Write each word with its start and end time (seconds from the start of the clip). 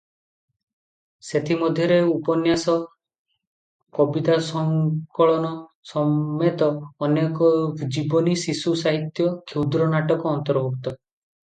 ସେଥିମଧ୍ୟରେ 1.25 1.99
ଉପନ୍ୟାସ, 2.13 2.75
କବିତା 3.99 4.39
ସଂକଳନ 4.47 5.53
ସମେତ 5.93 6.73
ଅନେକ 7.11 7.53
ଜୀବନୀ, 7.99 8.37
ଶିଶୁ 8.47 8.77
ସାହିତ୍ୟ, 8.85 9.31
କ୍ଷୁଦ୍ର 9.53 9.93
ନାଟକ 9.95 10.35
ଅନ୍ତର୍ଭୁକ୍ତ। 10.37 10.97